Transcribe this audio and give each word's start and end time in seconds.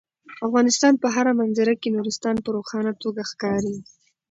د 0.35 0.37
افغانستان 0.47 0.93
په 1.01 1.07
هره 1.15 1.31
منظره 1.39 1.73
کې 1.81 1.93
نورستان 1.97 2.35
په 2.41 2.49
روښانه 2.55 2.91
توګه 3.03 3.21
ښکاري. 3.31 3.75